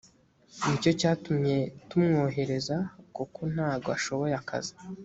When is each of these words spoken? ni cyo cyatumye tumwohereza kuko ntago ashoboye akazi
ni 0.65 0.75
cyo 0.81 0.91
cyatumye 0.99 1.57
tumwohereza 1.89 2.77
kuko 3.15 3.39
ntago 3.53 3.87
ashoboye 3.97 4.33
akazi 4.41 4.75